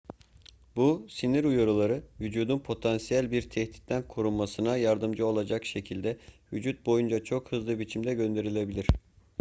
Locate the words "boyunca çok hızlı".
6.85-7.79